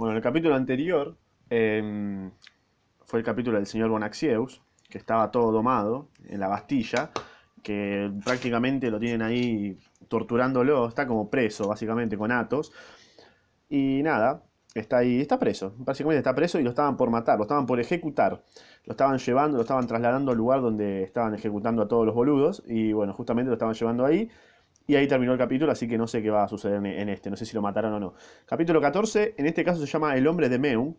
[0.00, 1.14] Bueno, en el capítulo anterior
[1.50, 2.30] em,
[3.04, 7.10] fue el capítulo del señor Bonaxieus, que estaba todo domado en la Bastilla,
[7.62, 9.76] que prácticamente lo tienen ahí
[10.08, 12.72] torturándolo, está como preso básicamente con Atos.
[13.68, 14.42] Y nada,
[14.74, 17.78] está ahí, está preso, básicamente está preso y lo estaban por matar, lo estaban por
[17.78, 18.42] ejecutar.
[18.86, 22.62] Lo estaban llevando, lo estaban trasladando al lugar donde estaban ejecutando a todos los boludos
[22.66, 24.30] y bueno, justamente lo estaban llevando ahí.
[24.86, 27.30] Y ahí terminó el capítulo, así que no sé qué va a suceder en- este,
[27.30, 28.14] no sé si lo mataron o no.
[28.46, 30.96] Capítulo 14, en este caso se llama El hombre de Meun,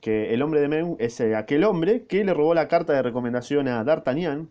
[0.00, 3.02] que el hombre de Meun es eh, aquel hombre que le robó la carta de
[3.02, 4.50] recomendación a D'Artagnan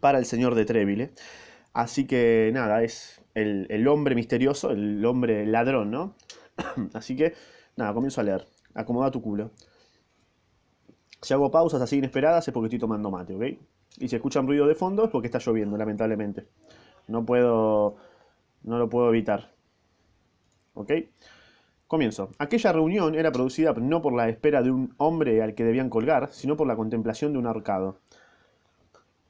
[0.00, 1.12] para el señor de Treville.
[1.74, 6.16] Así que nada, es el, el hombre misterioso, el hombre ladrón, ¿no?
[6.94, 7.34] Así que
[7.76, 8.46] nada, comienzo a leer.
[8.74, 9.52] Acomoda tu culo.
[11.22, 13.42] Si hago pausas así inesperadas es porque estoy tomando mate, ¿ok?
[13.98, 16.46] Y si escuchan ruido de fondo es porque está lloviendo, lamentablemente.
[17.08, 17.96] No puedo,
[18.62, 19.52] no lo puedo evitar,
[20.74, 20.92] ¿ok?
[21.86, 22.30] Comienzo.
[22.38, 26.30] Aquella reunión era producida no por la espera de un hombre al que debían colgar,
[26.32, 27.98] sino por la contemplación de un ahorcado.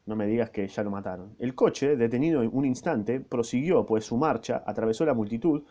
[0.06, 1.34] No me digas que ya lo mataron.
[1.38, 5.62] El coche, detenido un instante, prosiguió pues su marcha, atravesó la multitud,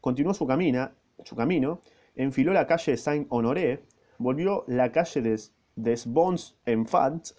[0.00, 0.92] continuó su, camina,
[1.24, 1.82] su camino,
[2.14, 3.82] enfiló la calle Saint-Honoré,
[4.18, 7.36] volvió la calle des, des Bons Enfants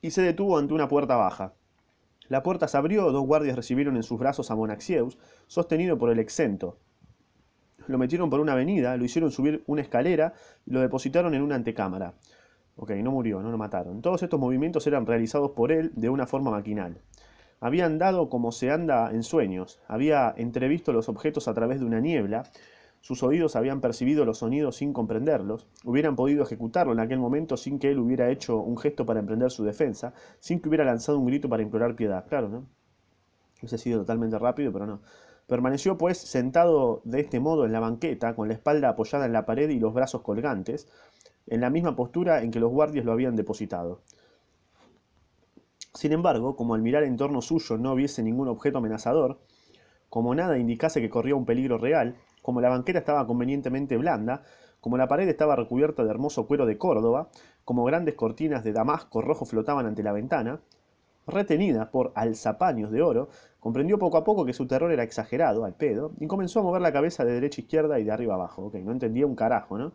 [0.00, 1.54] y se detuvo ante una puerta baja.
[2.32, 6.18] La puerta se abrió, dos guardias recibieron en sus brazos a Monaxieus, sostenido por el
[6.18, 6.78] exento.
[7.88, 10.32] Lo metieron por una avenida, lo hicieron subir una escalera
[10.64, 12.14] y lo depositaron en una antecámara.
[12.76, 14.00] Ok, no murió, no lo mataron.
[14.00, 17.02] Todos estos movimientos eran realizados por él de una forma maquinal.
[17.60, 22.00] Había andado como se anda en sueños, había entrevisto los objetos a través de una
[22.00, 22.44] niebla,
[23.02, 27.80] sus oídos habían percibido los sonidos sin comprenderlos, hubieran podido ejecutarlo en aquel momento sin
[27.80, 31.26] que él hubiera hecho un gesto para emprender su defensa, sin que hubiera lanzado un
[31.26, 32.24] grito para implorar piedad.
[32.28, 32.64] Claro, ¿no?
[33.58, 35.00] Hubiese sido totalmente rápido, pero no.
[35.48, 39.46] Permaneció pues sentado de este modo en la banqueta, con la espalda apoyada en la
[39.46, 40.86] pared y los brazos colgantes,
[41.48, 44.00] en la misma postura en que los guardias lo habían depositado.
[45.92, 49.40] Sin embargo, como al mirar en torno suyo no viese ningún objeto amenazador,
[50.08, 54.42] como nada indicase que corría un peligro real, como la banqueta estaba convenientemente blanda,
[54.80, 57.28] como la pared estaba recubierta de hermoso cuero de Córdoba,
[57.64, 60.60] como grandes cortinas de damasco rojo flotaban ante la ventana,
[61.26, 63.28] retenida por alzapaños de oro,
[63.60, 66.82] comprendió poco a poco que su terror era exagerado, al pedo, y comenzó a mover
[66.82, 68.66] la cabeza de derecha a izquierda y de arriba a abajo.
[68.66, 69.92] Ok, no entendía un carajo, ¿no?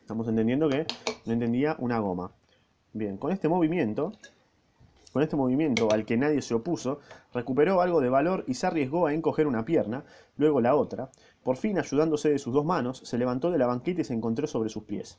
[0.00, 0.86] Estamos entendiendo que
[1.26, 2.30] no entendía una goma.
[2.92, 4.12] Bien, con este movimiento,
[5.18, 7.00] con este movimiento al que nadie se opuso,
[7.34, 10.04] recuperó algo de valor y se arriesgó a encoger una pierna,
[10.36, 11.10] luego la otra.
[11.42, 14.46] Por fin, ayudándose de sus dos manos, se levantó de la banqueta y se encontró
[14.46, 15.18] sobre sus pies.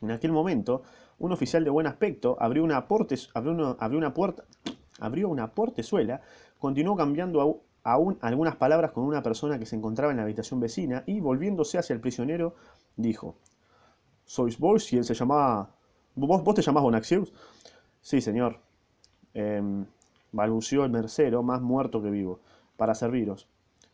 [0.00, 0.82] En aquel momento,
[1.20, 4.42] un oficial de buen aspecto abrió una, portes, abrió una, puerta,
[4.98, 6.22] abrió una portezuela,
[6.58, 11.04] continuó cambiando aún algunas palabras con una persona que se encontraba en la habitación vecina
[11.06, 12.56] y, volviéndose hacia el prisionero,
[12.96, 13.36] dijo:
[14.24, 15.70] ¿Sois vos y él se llamaba.
[16.16, 17.32] ¿Vos, vos te llamás Bonaxius?
[18.00, 18.65] Sí, señor.
[19.38, 19.84] Em,
[20.32, 22.40] balbuceó el mercero, más muerto que vivo.
[22.78, 23.46] Para serviros.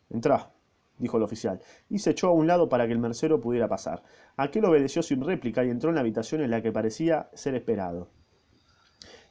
[0.09, 0.51] Entrá,
[0.97, 1.59] dijo el oficial,
[1.89, 4.03] y se echó a un lado para que el mercero pudiera pasar.
[4.37, 8.07] Aquel obedeció sin réplica y entró en la habitación en la que parecía ser esperado.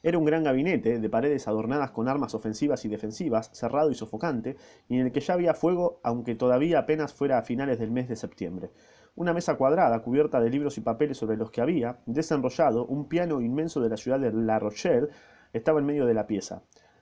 [0.03, 4.55] Era un gran gabinete, de paredes adornadas con armas ofensivas y defensivas, cerrado y sofocante,
[4.87, 8.07] y en el que ya había fuego, aunque todavía apenas fuera a finales del mes
[8.07, 8.69] de septiembre.
[9.15, 13.41] Una mesa cuadrada, cubierta de libros y papeles sobre los que había, desenrollado, un piano
[13.41, 15.07] inmenso de la ciudad de La Rochelle,
[15.53, 16.61] estaba en medio de la pieza.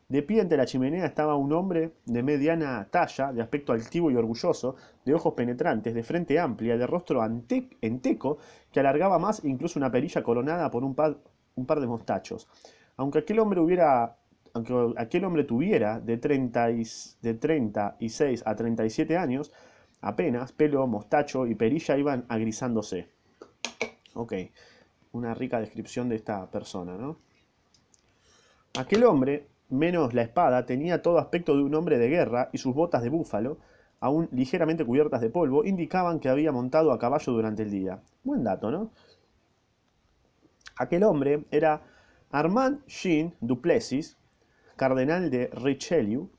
[0.10, 4.16] De pie ante la chimenea estaba un hombre de mediana talla, de aspecto altivo y
[4.18, 4.76] orgulloso,
[5.06, 8.38] de ojos penetrantes, de frente amplia, de rostro ante- enteco,
[8.74, 12.50] que alargaba más incluso una perilla coronada por un par, de mostachos.
[12.98, 14.18] Aunque aquel hombre hubiera,
[14.98, 16.84] aquel hombre tuviera de, 30 y,
[17.22, 19.54] de 36 a 37 años,
[20.02, 23.08] apenas pelo, mostacho y perilla iban agrisándose.
[24.14, 24.34] Ok,
[25.14, 27.18] una rica descripción de esta persona, ¿no?
[28.78, 32.74] Aquel hombre, menos la espada, tenía todo aspecto de un hombre de guerra y sus
[32.74, 33.58] botas de búfalo,
[34.00, 38.02] aún ligeramente cubiertas de polvo, indicaban que había montado a caballo durante el día.
[38.24, 38.92] Buen dato, ¿no?
[40.78, 41.82] Aquel hombre era
[42.32, 44.18] Armand Jean Duplessis,
[44.78, 46.30] cardenal de Richelieu,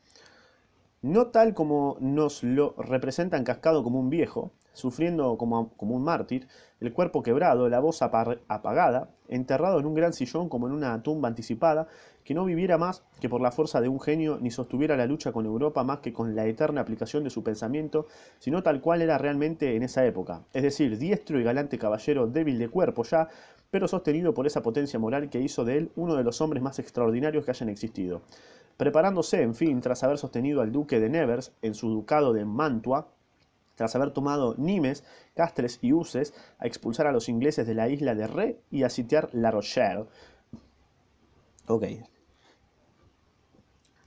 [1.02, 6.48] no tal como nos lo representan cascado como un viejo, sufriendo como, como un mártir,
[6.80, 11.02] el cuerpo quebrado, la voz apa- apagada, enterrado en un gran sillón como en una
[11.02, 11.88] tumba anticipada,
[12.24, 15.32] que no viviera más que por la fuerza de un genio, ni sostuviera la lucha
[15.32, 18.06] con Europa más que con la eterna aplicación de su pensamiento,
[18.38, 22.58] sino tal cual era realmente en esa época, es decir, diestro y galante caballero débil
[22.58, 23.28] de cuerpo ya,
[23.70, 26.78] pero sostenido por esa potencia moral que hizo de él uno de los hombres más
[26.78, 28.22] extraordinarios que hayan existido
[28.76, 33.08] preparándose, en fin, tras haber sostenido al duque de Nevers en su ducado de Mantua,
[33.74, 35.04] tras haber tomado Nimes,
[35.34, 38.90] Castres y Uses, a expulsar a los ingleses de la isla de Ré y a
[38.90, 40.06] sitiar La Rochelle.
[41.66, 41.84] Ok.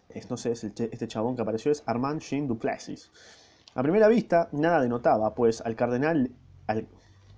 [0.10, 3.12] Es, no sé, este chabón que apareció es Armand Jean Duplessis.
[3.74, 6.32] A primera vista, nada denotaba, pues al cardenal...
[6.68, 6.88] al-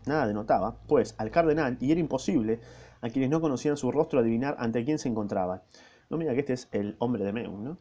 [0.06, 2.60] nada denotaba, pues al cardenal, y era imposible
[3.02, 5.64] a quienes no conocían su rostro adivinar ante quién se encontraba.
[6.10, 7.78] No me digas que este es el hombre de Meun, ¿no?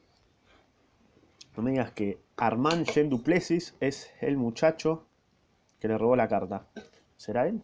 [1.57, 5.07] No me digas que Armand Jean Duplessis es el muchacho
[5.81, 6.67] que le robó la carta.
[7.17, 7.63] ¿Será él?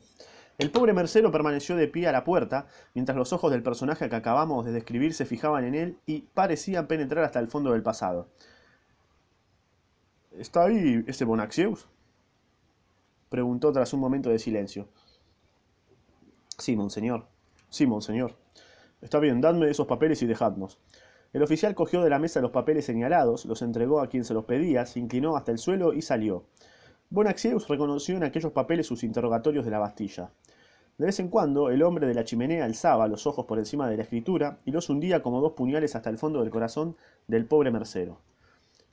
[0.59, 4.17] El pobre mercero permaneció de pie a la puerta, mientras los ojos del personaje que
[4.17, 8.29] acabamos de describir se fijaban en él y parecían penetrar hasta el fondo del pasado.
[10.31, 11.87] ¿Está ahí ese Bonacieux?
[13.29, 14.88] Preguntó tras un momento de silencio.
[16.59, 17.26] Sí, monseñor.
[17.69, 18.37] Sí, monseñor.
[19.02, 20.78] Está bien, dadme esos papeles y dejadnos.
[21.32, 24.44] El oficial cogió de la mesa los papeles señalados, los entregó a quien se los
[24.44, 26.44] pedía, se inclinó hasta el suelo y salió.
[27.10, 30.31] Bonacieux reconoció en aquellos papeles sus interrogatorios de la Bastilla.
[30.99, 33.96] De vez en cuando, el hombre de la chimenea alzaba los ojos por encima de
[33.96, 36.96] la escritura y los hundía como dos puñales hasta el fondo del corazón
[37.26, 38.20] del pobre mercero.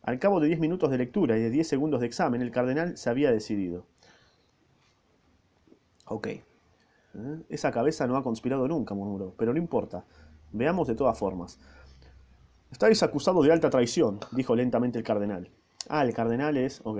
[0.01, 2.97] Al cabo de diez minutos de lectura y de diez segundos de examen, el cardenal
[2.97, 3.85] se había decidido.
[6.06, 6.29] Ok.
[7.15, 7.41] ¿Eh?
[7.50, 10.06] Esa cabeza no ha conspirado nunca, murmuró, pero no importa.
[10.51, 11.59] Veamos de todas formas.
[12.71, 15.50] Estáis acusado de alta traición, dijo lentamente el cardenal.
[15.88, 16.81] Ah, el cardenal es...
[16.83, 17.00] Ok.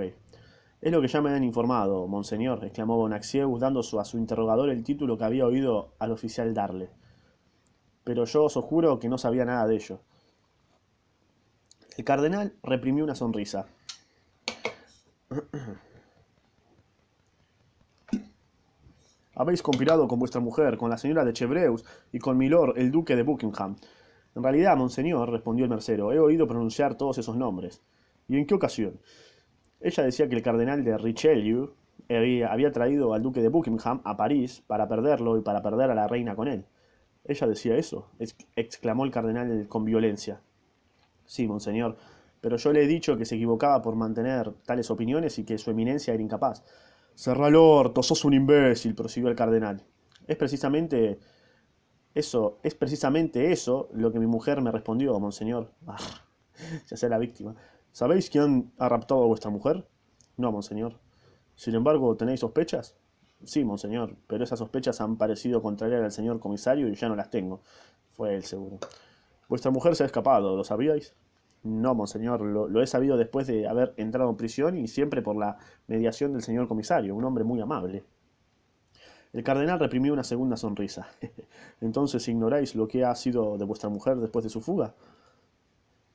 [0.80, 4.82] Es lo que ya me han informado, monseñor, exclamó Bonacieux, dando a su interrogador el
[4.82, 6.88] título que había oído al oficial darle.
[8.02, 10.00] Pero yo os juro que no sabía nada de ello.
[11.98, 13.66] El cardenal reprimió una sonrisa.
[19.34, 23.16] Habéis conspirado con vuestra mujer, con la señora de Chevreuse y con milord el duque
[23.16, 23.76] de Buckingham.
[24.36, 27.82] En realidad, monseñor, respondió el mercero, he oído pronunciar todos esos nombres.
[28.28, 29.00] ¿Y en qué ocasión?
[29.80, 31.74] Ella decía que el cardenal de Richelieu
[32.08, 36.08] había, traído al duque de Buckingham a París para perderlo y para perder a la
[36.08, 36.64] reina con él.
[37.24, 38.08] ¿Ella decía eso?
[38.18, 40.40] Ex- exclamó el cardenal con violencia.
[41.24, 41.96] Sí, monseñor,
[42.42, 45.70] pero yo le he dicho que se equivocaba por mantener tales opiniones y que su
[45.70, 46.62] eminencia era incapaz.
[47.20, 49.84] Cerrá el orto, sos un imbécil, prosiguió el cardenal.
[50.26, 51.20] Es precisamente
[52.14, 55.70] eso, es precisamente eso lo que mi mujer me respondió, monseñor.
[55.86, 55.98] Ah,
[56.88, 57.54] ya sea la víctima.
[57.92, 59.86] ¿Sabéis quién ha raptado a vuestra mujer?
[60.38, 60.98] No, monseñor.
[61.56, 62.96] Sin embargo, ¿tenéis sospechas?
[63.44, 67.28] Sí, monseñor, pero esas sospechas han parecido contrariar al señor comisario y ya no las
[67.28, 67.60] tengo.
[68.14, 68.78] Fue él, seguro.
[69.46, 71.14] Vuestra mujer se ha escapado, ¿lo sabíais?
[71.62, 75.58] No, monseñor, lo, he sabido después de haber entrado en prisión y siempre por la
[75.88, 78.04] mediación del señor comisario, un hombre muy amable.
[79.32, 81.08] El cardenal reprimió una segunda sonrisa.
[81.80, 84.94] Entonces, ¿ignoráis lo que ha sido de vuestra mujer después de su fuga?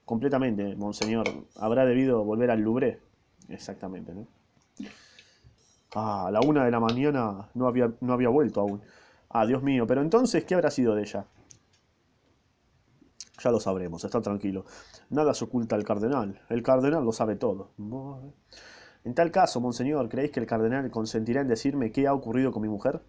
[0.04, 1.26] Completamente, monseñor.
[1.56, 3.00] Habrá debido volver al Louvre.
[3.48, 4.28] Exactamente, ¿no?
[5.94, 8.82] Ah, a la una de la mañana no había, no había vuelto aún.
[9.30, 11.26] Ah, Dios mío, pero entonces, ¿qué habrá sido de ella?
[13.46, 14.66] Ya lo sabremos, está tranquilo.
[15.12, 16.42] Nada se oculta al cardenal.
[16.50, 17.70] El cardenal lo sabe todo.
[19.06, 22.64] En tal caso, monseñor, ¿creéis que el cardenal consentirá en decirme qué ha ocurrido con
[22.64, 23.02] mi mujer?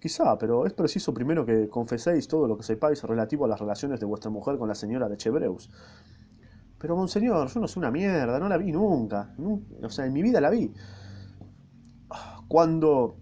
[0.00, 4.00] Quizá, pero es preciso primero que confeséis todo lo que sepáis relativo a las relaciones
[4.00, 5.70] de vuestra mujer con la señora de Chevreuse.
[6.78, 9.34] Pero, monseñor, yo no sé una mierda, no la vi nunca.
[9.38, 10.72] Nun- o sea, en mi vida la vi.
[12.48, 13.19] Cuando...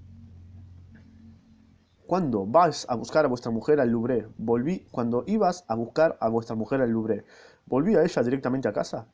[2.09, 4.87] Cuando vas a buscar a vuestra mujer al Louvre, volví...
[4.91, 7.27] Cuando ibas a buscar a vuestra mujer al Louvre,
[7.67, 9.09] ¿volvía ella directamente a casa?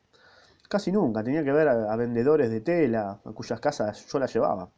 [0.69, 4.27] Casi nunca, tenía que ver a, a vendedores de tela, a cuyas casas yo la
[4.27, 4.69] llevaba.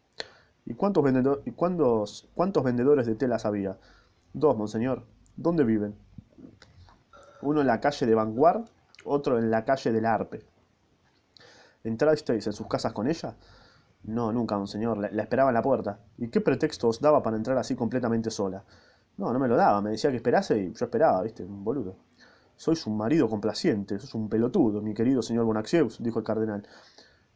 [0.66, 3.78] ¿Y cuántos, vendedor- cuántos vendedores de telas había?
[4.34, 5.04] Dos, monseñor.
[5.36, 5.94] ¿Dónde viven?
[7.44, 8.66] Uno en la calle de Vanguard,
[9.06, 10.44] otro en la calle del Arpe.
[11.84, 13.36] ¿Entrasteis en sus casas con ella?
[14.08, 14.98] No, nunca, monseñor.
[14.98, 16.00] La, la esperaba en la puerta.
[16.18, 18.64] ¿Y qué pretexto os daba para entrar así completamente sola?
[19.18, 19.82] No, no me lo daba.
[19.82, 21.44] Me decía que esperase y yo esperaba, ¿viste?
[21.44, 21.96] Un boludo.
[22.56, 26.68] Sois un marido complaciente, sos un pelotudo, mi querido señor Bonacieux, dijo el cardenal.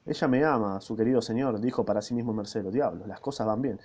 [0.04, 2.72] Ella me ama, su querido señor, dijo para sí mismo Mercero.
[2.72, 3.80] Diablo, las cosas van bien.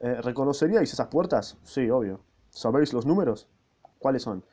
[0.00, 1.58] Eh, ¿Reconoceríais esas puertas?
[1.62, 2.20] Sí, obvio.
[2.48, 3.48] ¿Sabéis los números?
[3.98, 4.44] ¿Cuáles son?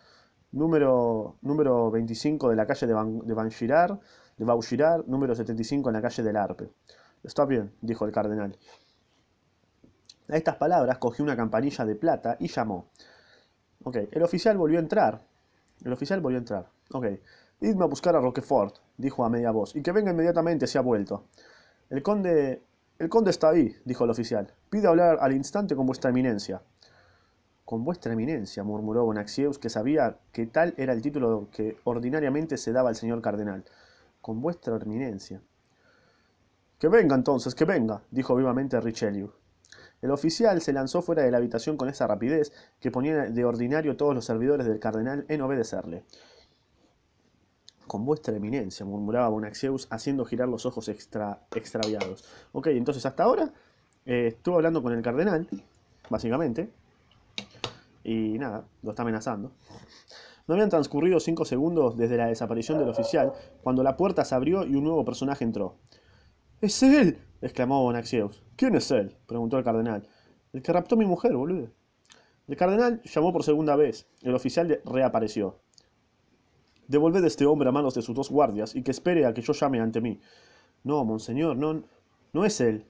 [0.51, 5.93] Número, número 25 de la calle de, Van, de Van de Vaugirard, número 75 en
[5.93, 6.69] la calle del Arpe.
[7.25, 8.55] Está bien, dijo el cardenal.
[10.29, 12.89] A estas palabras cogió una campanilla de plata y llamó.
[13.83, 15.23] Ok, el oficial volvió a entrar.
[15.83, 16.69] El oficial volvió a entrar.
[16.91, 17.07] Ok,
[17.61, 20.81] idme a buscar a Roquefort, dijo a media voz, y que venga inmediatamente si ha
[20.81, 21.25] vuelto.
[21.89, 22.61] El conde...
[22.97, 24.53] El conde está ahí, dijo el oficial.
[24.69, 26.61] Pide hablar al instante con vuestra eminencia.
[27.65, 32.71] Con vuestra eminencia, murmuró Bonacieux, que sabía que tal era el título que ordinariamente se
[32.71, 33.65] daba al señor cardenal.
[34.21, 35.41] Con vuestra eminencia.
[36.79, 39.31] Que venga entonces que venga dijo vivamente richelieu
[40.01, 43.97] el oficial se lanzó fuera de la habitación con esa rapidez que ponía de ordinario
[43.97, 46.03] todos los servidores del cardenal en obedecerle
[47.87, 53.53] con vuestra eminencia murmuraba bonacieux haciendo girar los ojos extra, extraviados ok entonces hasta ahora
[54.05, 55.47] eh, estuvo hablando con el cardenal
[56.09, 56.71] básicamente
[58.05, 59.51] y nada, lo está amenazando.
[60.47, 64.63] No habían transcurrido cinco segundos desde la desaparición del oficial cuando la puerta se abrió
[64.63, 65.75] y un nuevo personaje entró.
[66.65, 67.19] ¡Es él!
[67.43, 68.41] exclamó Bonacieux.
[68.55, 69.15] ¿Quién es él?
[69.27, 70.09] preguntó el cardenal.
[70.51, 71.69] El que raptó a mi mujer, boludo.
[72.47, 74.07] El cardenal llamó por segunda vez.
[74.23, 75.59] El oficial reapareció.
[76.87, 79.43] Devolved a este hombre a manos de sus dos guardias y que espere a que
[79.43, 80.19] yo llame ante mí.
[80.83, 81.83] No, monseñor, no,
[82.33, 82.83] no es él.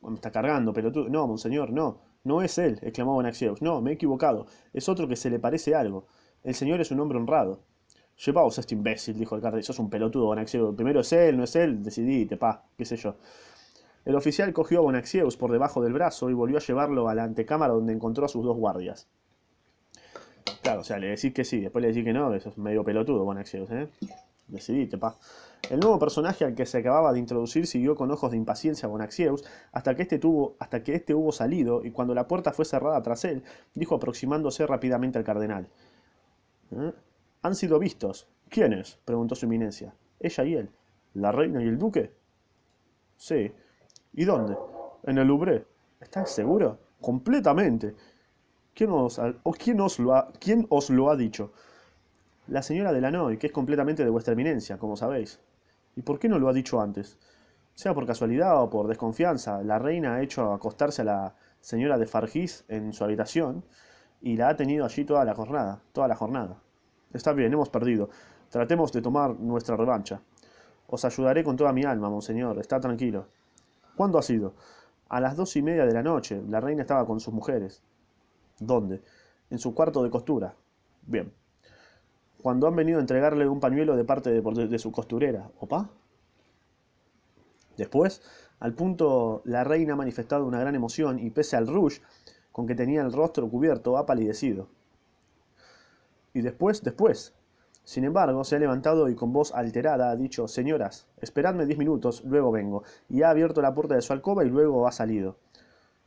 [0.00, 1.08] Me está cargando, pero tú...
[1.08, 2.02] No, monseñor, no.
[2.22, 3.60] No es él, exclamó Bonacieux.
[3.60, 4.46] No, me he equivocado.
[4.72, 6.06] Es otro que se le parece algo.
[6.44, 7.64] El señor es un hombre honrado.
[8.24, 9.64] Llevaos a este imbécil, dijo el cardenal.
[9.64, 10.74] Sos un pelotudo, Bonacieux.
[10.74, 11.82] Primero es él, no es él.
[11.82, 13.16] Decidite, pa, qué sé yo.
[14.04, 17.24] El oficial cogió a Bonacieux por debajo del brazo y volvió a llevarlo a la
[17.24, 19.08] antecámara donde encontró a sus dos guardias.
[20.62, 22.84] Claro, o sea, le decís que sí, después le decís que no, eso es medio
[22.84, 23.88] pelotudo, Bonacieux, ¿eh?
[24.48, 25.16] Decidite, pa.
[25.70, 28.90] El nuevo personaje al que se acababa de introducir siguió con ojos de impaciencia a
[28.90, 32.64] Bonacieux hasta que, este tuvo, hasta que este hubo salido y cuando la puerta fue
[32.64, 35.68] cerrada tras él, dijo aproximándose rápidamente al cardenal.
[36.72, 36.92] ¿Eh?
[37.42, 38.28] ¿Han sido vistos?
[38.50, 38.98] ¿Quiénes?
[39.06, 39.94] preguntó su eminencia.
[40.18, 40.70] Ella y él.
[41.14, 42.12] ¿La reina y el duque?
[43.16, 43.50] Sí.
[44.12, 44.58] ¿Y dónde?
[45.04, 45.64] En el Louvre.
[46.00, 46.78] ¿Estás seguro?
[47.00, 47.94] Completamente.
[48.74, 49.18] ¿Quién os,
[49.98, 51.52] lo, ha, ¿Quién os lo ha dicho?
[52.48, 55.40] La señora Delanoy, que es completamente de vuestra eminencia, como sabéis.
[55.96, 57.16] ¿Y por qué no lo ha dicho antes?
[57.74, 62.06] Sea por casualidad o por desconfianza, la reina ha hecho acostarse a la señora de
[62.06, 63.64] Fargis en su habitación
[64.20, 66.60] y la ha tenido allí toda la jornada, toda la jornada.
[67.12, 68.10] Está bien, hemos perdido.
[68.48, 70.20] Tratemos de tomar nuestra revancha.
[70.86, 72.58] Os ayudaré con toda mi alma, monseñor.
[72.58, 73.26] Está tranquilo.
[73.96, 74.54] ¿Cuándo ha sido?
[75.08, 76.42] A las dos y media de la noche.
[76.48, 77.82] La reina estaba con sus mujeres.
[78.58, 79.02] ¿Dónde?
[79.50, 80.54] En su cuarto de costura.
[81.02, 81.32] Bien
[82.40, 85.50] cuando han venido a entregarle un pañuelo de parte de, su costurera.
[85.60, 85.90] ¿Opa?
[87.76, 88.22] Después,
[88.58, 92.00] al punto, la reina ha manifestado una gran emoción y pese al rouge
[92.52, 94.68] con que tenía el rostro cubierto, ha palidecido.
[96.32, 97.34] Y después, después.
[97.84, 102.22] Sin embargo, se ha levantado y con voz alterada ha dicho, señoras, esperadme diez minutos,
[102.24, 105.38] luego vengo, y ha abierto la puerta de su alcoba y luego ha salido.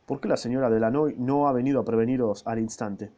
[0.06, 3.12] ¿Por qué la señora de Lanoy no ha venido a preveniros al instante?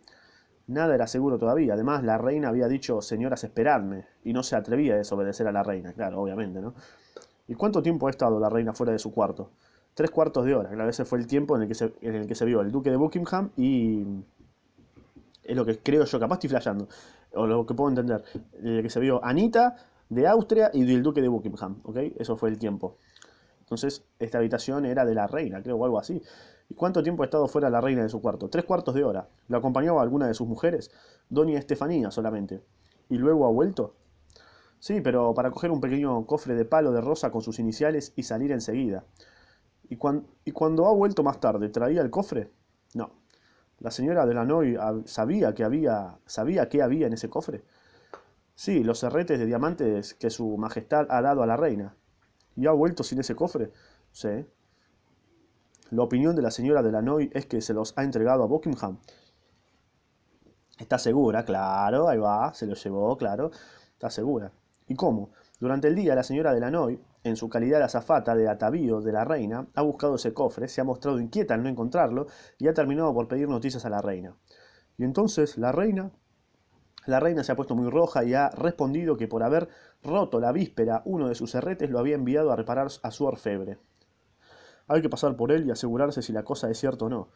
[0.68, 1.74] Nada era seguro todavía.
[1.74, 5.64] Además, la reina había dicho, señoras, esperadme, y no se atrevía a desobedecer a la
[5.64, 6.74] reina, claro, obviamente, ¿no?
[7.48, 9.52] ¿Y cuánto tiempo ha estado la reina fuera de su cuarto?
[9.94, 12.36] Tres cuartos de hora, claro, ese fue el tiempo en el que en el que
[12.36, 14.06] se vio el duque de Buckingham y...
[15.46, 16.88] Es lo que creo yo, capaz estoy flasheando,
[17.34, 18.24] o lo que puedo entender,
[18.64, 19.76] el que se vio Anita
[20.10, 21.98] de Austria y del duque de Buckingham, ¿ok?
[22.18, 22.98] Eso fue el tiempo.
[23.60, 26.22] Entonces, esta habitación era de la reina, creo, o algo así.
[26.70, 28.50] ¿Y cuánto tiempo ha estado fuera la reina de su cuarto?
[28.50, 29.28] Tres cuartos de hora.
[29.48, 30.92] ¿Lo acompañaba alguna de sus mujeres?
[31.30, 32.64] Doña Estefanía solamente.
[33.10, 33.96] ¿Y luego ha vuelto?
[34.80, 38.24] Sí, pero para coger un pequeño cofre de palo de rosa con sus iniciales y
[38.24, 39.04] salir enseguida.
[39.90, 39.98] ¿Y,
[40.46, 42.52] ¿Y cuando ha vuelto más tarde, traía el cofre?
[42.94, 43.12] No.
[43.80, 47.64] ¿La señora de Lanoy sabía que había, sabía qué había en ese cofre?
[48.56, 51.96] Sí, los serretes de diamantes que su majestad ha dado a la reina.
[52.56, 53.72] ¿Y ha vuelto sin ese cofre?
[54.12, 54.46] Sí.
[55.92, 58.98] La opinión de la señora Delanoy es que se los ha entregado a Buckingham.
[60.80, 63.52] Está segura, claro, ahí va, se los llevó, claro,
[63.94, 64.52] está segura.
[64.88, 65.32] ¿Y cómo?
[65.60, 69.26] Durante el día la señora Delanoy, en su calidad de azafata de atavío de la
[69.26, 72.28] reina, ha buscado ese cofre, se ha mostrado inquieta al no encontrarlo
[72.60, 74.36] y ha terminado por pedir noticias a la reina.
[74.98, 76.12] Y entonces la reina...
[77.08, 79.70] La reina se ha puesto muy roja y ha respondido que por haber
[80.04, 83.78] roto la víspera uno de sus herretes lo había enviado a reparar a su orfebre.
[84.88, 87.30] Hay que pasar por él y asegurarse si la cosa es cierta o no.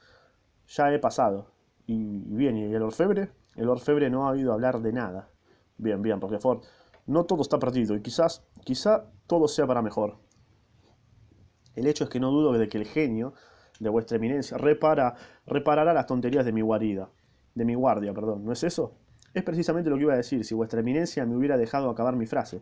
[0.67, 1.51] Ya he pasado.
[1.85, 3.31] Y bien, ¿y el orfebre?
[3.55, 5.29] El orfebre no ha oído hablar de nada.
[5.77, 6.63] Bien, bien, Ford.
[7.09, 10.17] No todo está perdido y quizás, quizá todo sea para mejor.
[11.73, 13.33] El hecho es que no dudo de que el genio
[13.79, 15.15] de vuestra eminencia repara,
[15.47, 17.09] reparará las tonterías de mi guarida,
[17.55, 18.93] de mi guardia, perdón, ¿no es eso?
[19.33, 22.27] Es precisamente lo que iba a decir si vuestra eminencia me hubiera dejado acabar mi
[22.27, 22.61] frase.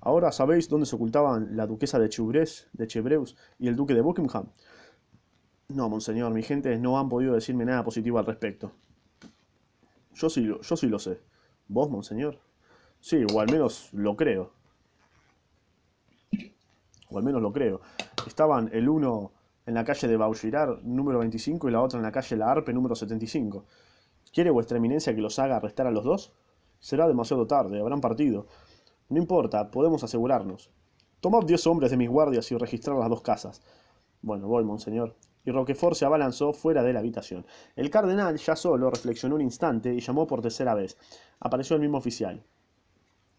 [0.00, 3.24] Ahora sabéis dónde se ocultaban la duquesa de Chevreuse, de
[3.58, 4.46] y el duque de Buckingham.
[5.68, 8.70] No, monseñor, mi gente no han podido decirme nada positivo al respecto.
[10.14, 11.20] Yo sí, yo sí lo sé.
[11.66, 12.38] ¿Vos, monseñor?
[13.00, 14.52] Sí, o al menos lo creo.
[17.08, 17.80] O al menos lo creo.
[18.26, 19.32] Estaban el uno
[19.66, 22.72] en la calle de Baugirar, número 25, y la otra en la calle La Arpe,
[22.72, 23.64] número 75.
[24.32, 26.32] ¿Quiere vuestra eminencia que los haga arrestar a los dos?
[26.78, 28.46] Será demasiado tarde, habrán partido.
[29.08, 30.70] No importa, podemos asegurarnos.
[31.20, 33.62] Tomad diez hombres de mis guardias y registrar las dos casas.
[34.22, 35.16] Bueno, voy, monseñor.
[35.44, 37.46] Y Roquefort se abalanzó fuera de la habitación.
[37.76, 40.98] El cardenal, ya solo, reflexionó un instante y llamó por tercera vez.
[41.40, 42.44] Apareció el mismo oficial.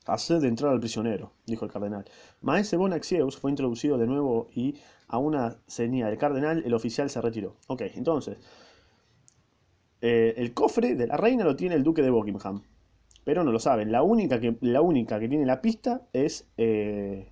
[0.08, 2.06] Haced entrar al prisionero, dijo el cardenal.
[2.42, 4.76] Maese Bonacieux fue introducido de nuevo y,
[5.08, 7.56] a una señal del cardenal, el oficial se retiró.
[7.68, 8.38] Ok, entonces,
[10.02, 12.64] eh, el cofre de la reina lo tiene el duque de Buckingham.
[13.24, 13.92] Pero no lo saben.
[13.92, 17.32] La única que, la única que tiene la pista es eh,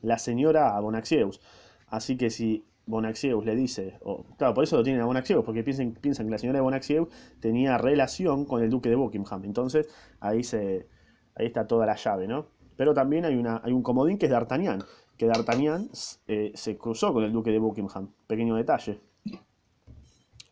[0.00, 1.40] la señora Bonacieux.
[1.88, 5.64] Así que si Bonacieux le dice, o, claro, por eso lo tienen a Bonacieux, porque
[5.64, 7.06] piensan, piensan que la señora de
[7.40, 9.44] tenía relación con el duque de Buckingham.
[9.44, 9.88] Entonces
[10.20, 10.86] ahí, se,
[11.34, 12.46] ahí está toda la llave, ¿no?
[12.76, 14.82] Pero también hay, una, hay un comodín que es D'Artagnan,
[15.16, 15.88] que D'Artagnan
[16.26, 18.10] eh, se cruzó con el duque de Buckingham.
[18.26, 19.00] Pequeño detalle.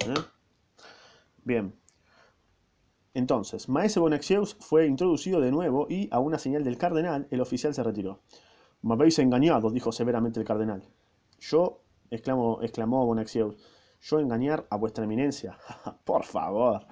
[0.01, 0.15] ¿Eh?
[1.45, 1.75] Bien.
[3.15, 7.75] Entonces, Maese Bonacieux fue introducido de nuevo y, a una señal del cardenal, el oficial
[7.75, 8.21] se retiró.
[8.83, 10.85] Me habéis engañado, dijo severamente el cardenal.
[11.41, 13.57] Yo, exclamó, exclamó Bonacieux,
[14.01, 15.59] yo engañar a vuestra eminencia.
[16.05, 16.87] Por favor.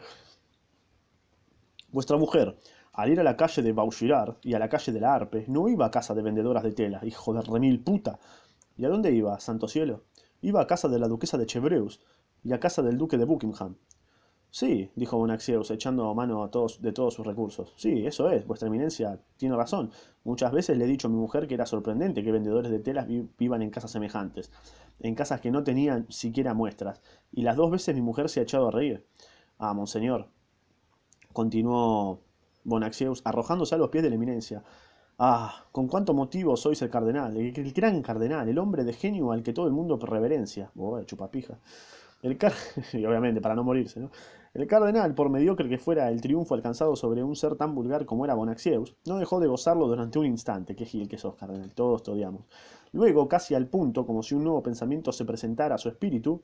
[1.90, 2.58] Vuestra mujer,
[2.98, 5.68] al ir a la calle de Bauchirard y a la calle de la Arpe, no
[5.68, 8.18] iba a casa de vendedoras de tela, hijo de remil puta.
[8.76, 10.02] ¿Y a dónde iba, santo cielo?
[10.42, 12.00] Iba a casa de la duquesa de Chevreuse
[12.42, 13.76] y a casa del duque de Buckingham.
[14.50, 17.72] Sí, dijo Bonacieux, echando mano a de todos sus recursos.
[17.76, 19.92] Sí, eso es, vuestra eminencia tiene razón.
[20.24, 23.06] Muchas veces le he dicho a mi mujer que era sorprendente que vendedores de telas
[23.38, 24.50] vivan en casas semejantes,
[24.98, 27.00] en casas que no tenían siquiera muestras,
[27.30, 29.06] y las dos veces mi mujer se ha echado a reír.
[29.56, 30.26] Ah, monseñor,
[31.32, 32.26] continuó
[32.68, 34.62] Bonacieux, arrojándose a los pies de la eminencia.
[35.18, 39.42] Ah, con cuánto motivo sois el cardenal, el, gran cardenal, el hombre de genio al
[39.42, 40.70] que todo el mundo reverencia.
[40.76, 41.58] Oh, chupapija.
[42.22, 42.52] El car
[42.92, 44.10] y obviamente, para no morirse, ¿no?
[44.54, 48.24] El cardenal, por mediocre que fuera el triunfo alcanzado sobre un ser tan vulgar como
[48.24, 50.74] era Bonacieux, no dejó de gozarlo durante un instante.
[50.74, 52.44] Qué gil que sos, cardenal, todos te odiamos.
[52.92, 56.42] Luego, casi al punto, como si un nuevo pensamiento se presentara a su espíritu,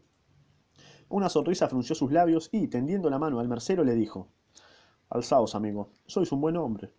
[1.09, 4.29] una sonrisa frunció sus labios y, tendiendo la mano al mercero, le dijo:
[5.11, 6.90] Alzaos, amigo, sois un buen hombre.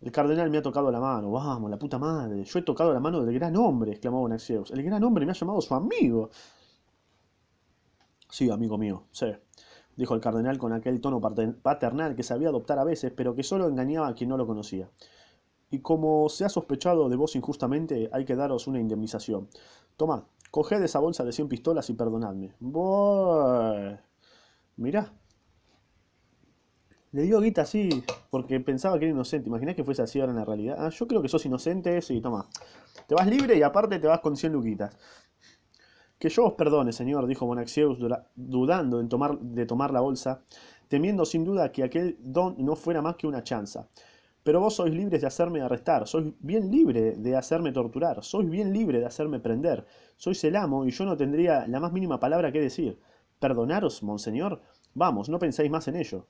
[0.00, 1.30] El cardenal me ha tocado la mano.
[1.30, 2.44] Vamos, la puta madre.
[2.44, 4.70] Yo he tocado la mano del gran hombre, exclamó Bonacieux.
[4.70, 6.30] El gran hombre me ha llamado su amigo.
[8.28, 9.40] Sí, amigo mío, sé,
[9.96, 13.68] dijo el cardenal con aquel tono paternal que sabía adoptar a veces, pero que solo
[13.68, 14.90] engañaba a quien no lo conocía.
[15.70, 19.48] Y como se ha sospechado de vos injustamente, hay que daros una indemnización.
[19.96, 22.54] Tomad, coged esa bolsa de cien pistolas y perdonadme.
[24.76, 25.12] Mirá.
[27.14, 29.48] Le dio guita así porque pensaba que era inocente.
[29.48, 30.76] Imaginás que fuese así ahora en la realidad.
[30.80, 32.48] Ah, yo creo que sos inocente, sí, toma.
[33.06, 34.96] Te vas libre y aparte te vas con 100 luquitas.
[36.18, 37.98] Que yo os perdone, señor, dijo Bonacieux,
[38.34, 40.42] dudando en tomar, de tomar la bolsa,
[40.88, 43.86] temiendo sin duda que aquel don no fuera más que una chanza.
[44.42, 48.72] Pero vos sois libres de hacerme arrestar, sois bien libre de hacerme torturar, sois bien
[48.72, 52.50] libre de hacerme prender, sois el amo y yo no tendría la más mínima palabra
[52.50, 52.98] que decir.
[53.38, 54.62] ¿Perdonaros, monseñor?
[54.94, 56.26] Vamos, no pensáis más en ello.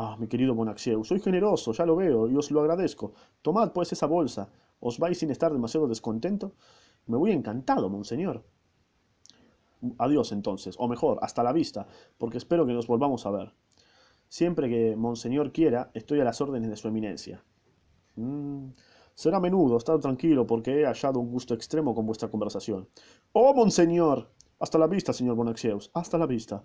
[0.00, 3.14] Ah, mi querido Bonacieux, soy generoso, ya lo veo, y os lo agradezco.
[3.42, 4.48] Tomad pues esa bolsa.
[4.78, 6.52] ¿Os vais sin estar demasiado descontento?
[7.08, 8.44] Me voy encantado, monseñor.
[9.98, 13.52] Adiós entonces, o mejor, hasta la vista, porque espero que nos volvamos a ver.
[14.28, 17.42] Siempre que monseñor quiera, estoy a las órdenes de su eminencia.
[18.14, 18.68] Mm,
[19.16, 22.88] será menudo, estad tranquilo, porque he hallado un gusto extremo con vuestra conversación.
[23.32, 24.30] ¡Oh, monseñor!
[24.60, 26.62] Hasta la vista, señor Bonacieux, hasta la vista.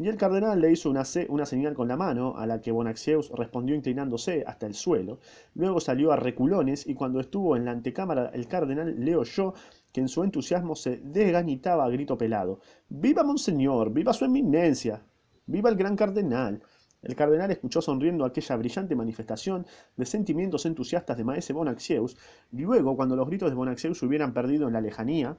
[0.00, 3.30] Y el cardenal le hizo una, una, señal con la mano, a la que Bonacieux
[3.36, 5.18] respondió inclinándose hasta el suelo.
[5.54, 9.52] Luego salió a reculones y cuando estuvo en la antecámara el cardenal le oyó
[9.92, 12.60] que en su entusiasmo se desgañitaba a grito pelado.
[12.88, 13.92] ¡Viva Monseñor!
[13.92, 15.02] ¡Viva su eminencia!
[15.44, 16.62] ¡Viva el gran cardenal!
[17.02, 19.66] El cardenal escuchó sonriendo aquella brillante manifestación
[19.98, 22.16] de sentimientos entusiastas de Maese Bonacieux,
[22.52, 25.36] y luego, cuando los gritos de Bonacieux se hubieran perdido en la lejanía,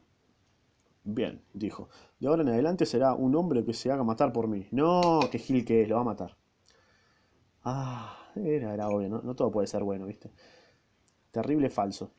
[1.04, 4.68] Bien, dijo, de ahora en adelante será un hombre que se haga matar por mí.
[4.72, 6.38] No, que Gil que es, lo va a matar.
[7.64, 9.22] Ah, era, era obvio, ¿no?
[9.22, 10.32] No todo puede ser bueno, ¿viste?
[11.32, 12.12] Terrible falso.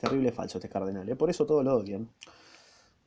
[0.00, 1.16] Terrible falso este cardenal, ¿eh?
[1.16, 2.08] Por eso todos lo odian.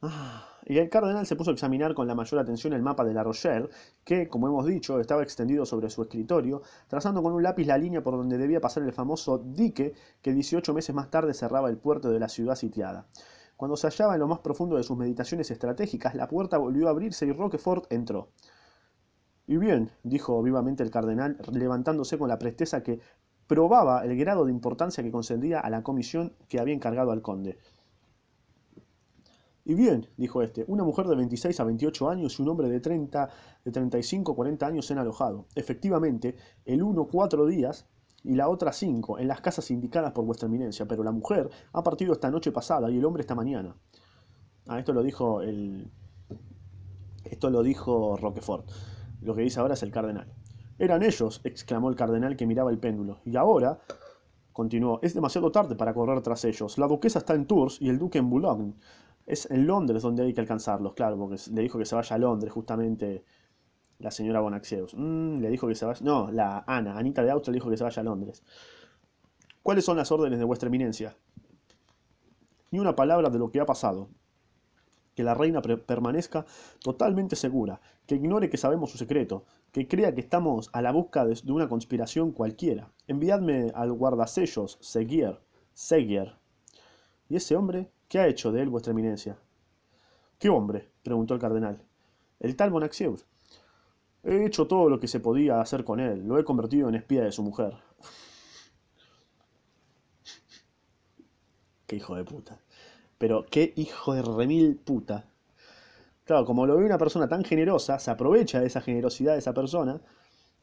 [0.03, 3.13] Ah, y el cardenal se puso a examinar con la mayor atención el mapa de
[3.13, 3.69] La Rochelle,
[4.03, 8.03] que, como hemos dicho, estaba extendido sobre su escritorio, trazando con un lápiz la línea
[8.03, 12.11] por donde debía pasar el famoso dique que 18 meses más tarde cerraba el puerto
[12.11, 13.07] de la ciudad sitiada.
[13.61, 16.89] Cuando se hallaba en lo más profundo de sus meditaciones estratégicas, la puerta volvió a
[16.89, 18.29] abrirse y Roquefort entró.
[19.45, 22.99] Y bien, dijo vivamente el cardenal, levantándose con la presteza que
[23.45, 27.59] probaba el grado de importancia que concedía a la comisión que había encargado al conde.
[29.63, 32.79] Y bien, dijo este, una mujer de 26 a 28 años y un hombre de
[32.79, 33.29] 30,
[33.63, 35.45] de 35 a 40 años se han alojado.
[35.53, 37.85] Efectivamente, el uno cuatro días
[38.23, 41.83] y la otra cinco en las casas indicadas por vuestra eminencia, pero la mujer ha
[41.83, 43.75] partido esta noche pasada y el hombre esta mañana.
[44.67, 45.91] Ah, esto lo dijo el...
[47.23, 48.69] Esto lo dijo Roquefort.
[49.21, 50.33] Lo que dice ahora es el cardenal.
[50.79, 53.19] Eran ellos, exclamó el cardenal que miraba el péndulo.
[53.25, 53.79] Y ahora,
[54.51, 56.77] continuó, es demasiado tarde para correr tras ellos.
[56.77, 58.73] La duquesa está en Tours y el duque en Boulogne.
[59.27, 62.19] Es en Londres donde hay que alcanzarlos, claro, porque le dijo que se vaya a
[62.19, 63.23] Londres justamente
[64.01, 64.93] la señora Bonaxeus.
[64.95, 65.99] Mm, le dijo que se vaya...
[66.03, 68.43] No, la Ana, Anita de Austria le dijo que se vaya a Londres.
[69.63, 71.15] ¿Cuáles son las órdenes de vuestra eminencia?
[72.71, 74.09] Ni una palabra de lo que ha pasado
[75.15, 76.45] que la reina permanezca
[76.79, 81.25] totalmente segura, que ignore que sabemos su secreto, que crea que estamos a la busca
[81.25, 82.91] de, una conspiración cualquiera.
[83.07, 85.39] Enviadme al guardasellos, Seguier,
[85.73, 86.35] Seguier.
[87.29, 87.91] ¿Y ese hombre?
[88.07, 89.37] ¿Qué ha hecho de él vuestra eminencia?
[90.39, 90.89] ¿Qué hombre?
[91.03, 91.83] preguntó el cardenal.
[92.39, 93.25] El tal Bonacieux.
[94.23, 97.23] He hecho todo lo que se podía hacer con él, lo he convertido en espía
[97.23, 97.75] de su mujer.
[101.87, 102.59] Qué hijo de puta.
[103.17, 105.25] Pero qué hijo de remil puta.
[106.23, 109.53] Claro, como lo ve una persona tan generosa, se aprovecha de esa generosidad de esa
[109.53, 110.01] persona.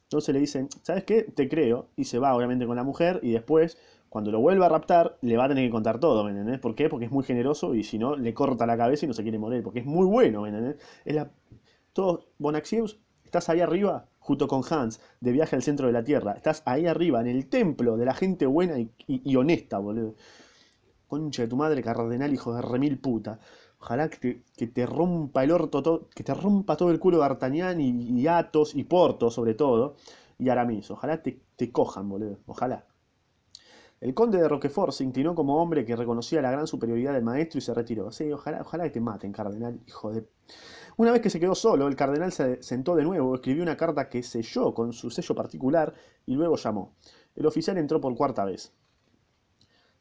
[0.05, 1.23] Entonces le dicen, ¿sabes qué?
[1.25, 1.89] Te creo.
[1.97, 3.77] Y se va obviamente con la mujer y después,
[4.09, 6.59] cuando lo vuelva a raptar, le va a tener que contar todo, ¿me entendés?
[6.61, 6.89] ¿Por qué?
[6.89, 9.39] Porque es muy generoso y si no, le corta la cabeza y no se quiere
[9.39, 9.63] morir.
[9.63, 10.77] Porque es muy bueno, ¿me entendés?
[11.05, 11.31] Es la...
[11.93, 16.33] Todo, Bonaxius, estás ahí arriba junto con Hans, de viaje al centro de la Tierra.
[16.33, 20.15] Estás ahí arriba, en el templo de la gente buena y, y honesta, boludo.
[21.07, 23.39] Concha de tu madre, cardenal, hijo de remil puta.
[23.81, 28.75] Ojalá que te, rompa el orto, que te rompa todo el culo D'Artagnan y, Atos
[28.75, 29.97] y Porto, sobre todo,
[30.39, 30.91] y Aramis.
[30.91, 32.39] Ojalá te, te cojan, boludo.
[32.47, 32.88] Ojalá.
[34.01, 37.59] El conde de Roquefort se inclinó como hombre que reconocía la gran superioridad del maestro
[37.59, 38.13] y se retiró.
[38.13, 40.29] Sí, ojalá, que te maten, cardenal, hijo de...
[40.97, 44.09] Una vez que se quedó solo, el cardenal se sentó de nuevo, escribió una carta
[44.09, 45.95] que selló con su sello particular
[46.27, 46.95] y luego llamó.
[47.35, 48.73] El oficial entró por cuarta vez.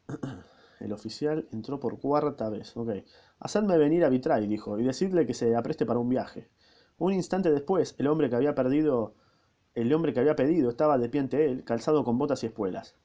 [0.80, 2.78] El oficial entró por cuarta vez.
[2.78, 2.92] Ok.
[3.40, 6.50] Hacedme venir a Vitray, dijo, y decidle que se apreste para un viaje.
[7.00, 9.16] Un instante después, el hombre que había perdido.
[9.74, 12.96] El hombre que había pedido estaba de pie ante él, calzado con botas y espuelas.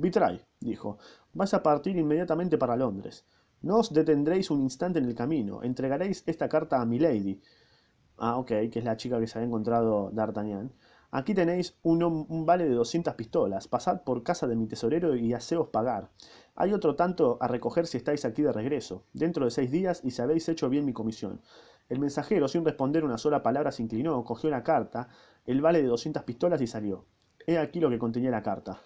[0.00, 0.98] Vitray, dijo,
[1.34, 3.26] vais a partir inmediatamente para Londres.
[3.60, 5.62] No os detendréis un instante en el camino.
[5.62, 7.42] Entregaréis esta carta a Milady.
[8.16, 10.72] Ah, ok, que es la chica que se había encontrado D'Artagnan.
[11.10, 13.68] Aquí tenéis un, vale de 200 pistolas.
[13.68, 16.08] Pasad por casa de mi tesorero y haceos pagar.
[16.54, 20.12] Hay otro tanto a recoger si estáis aquí de regreso, dentro de seis días y
[20.12, 21.42] si habéis hecho bien mi comisión.
[21.90, 25.08] El mensajero, sin responder una sola palabra, se inclinó, cogió la carta,
[25.44, 27.04] el vale de 200 pistolas y salió.
[27.46, 28.80] He aquí lo que contenía la carta.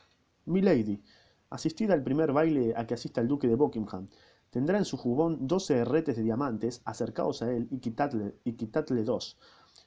[0.47, 1.03] Milady,
[1.51, 4.09] asistid al primer baile a que asista el duque de Buckingham.
[4.51, 9.03] Tendrá en su jubón doce herretes de diamantes, acercaos a él y quitadle, y quitadle
[9.03, 9.39] dos.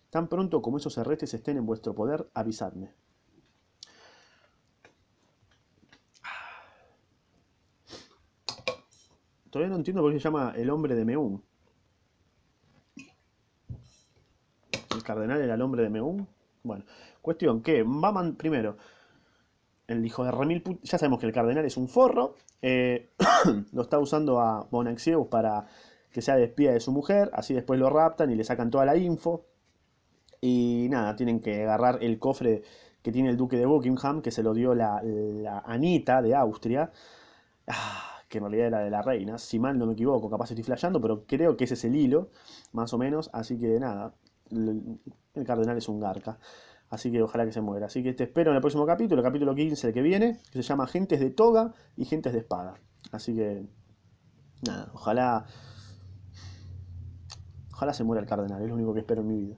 [0.10, 2.92] Tan pronto como esos herretes estén en vuestro poder, avisadme.
[9.50, 11.44] Todavía no entiendo por qué se llama el hombre de Meún.
[14.94, 16.28] El cardenal era el hombre de Meún.
[16.64, 16.86] Bueno,
[17.22, 18.78] cuestión que Baman primero,
[19.88, 23.10] el hijo de Remil, ya sabemos que el cardenal es un forro, eh,
[23.72, 25.68] lo está usando a Bonaxeus para
[26.12, 28.86] que sea de espía de su mujer, así después lo raptan y le sacan toda
[28.86, 29.46] la info.
[30.42, 32.64] Y nada, tienen que agarrar el cofre
[33.02, 35.02] que tiene el duque de Buckingham, que se lo dio la,
[35.66, 36.92] Anita de Austria,
[37.68, 40.64] ah, que en realidad era de la reina, si mal no me equivoco, capaz estoy
[40.64, 42.30] flasheando, pero creo que ese es el hilo,
[42.74, 44.14] más o menos, así que nada,
[44.52, 45.00] el,
[45.46, 46.38] cardenal es un garca.
[46.90, 47.88] Así que ojalá que se muera.
[47.88, 50.62] Así que te espero en el próximo capítulo, el capítulo 15, el que viene, que
[50.62, 52.76] se llama Gentes de Toga y Gentes de Espada.
[53.12, 53.66] Así que,
[54.66, 55.46] nada, ojalá.
[57.74, 59.58] Ojalá se muera el cardenal, es lo único que espero en mi vida.